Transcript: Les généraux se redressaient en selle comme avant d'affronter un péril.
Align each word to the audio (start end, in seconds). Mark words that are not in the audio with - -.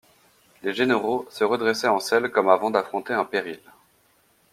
Les 0.63 0.73
généraux 0.73 1.27
se 1.29 1.43
redressaient 1.43 1.87
en 1.87 1.99
selle 1.99 2.31
comme 2.31 2.49
avant 2.49 2.71
d'affronter 2.71 3.13
un 3.13 3.23
péril. 3.23 3.59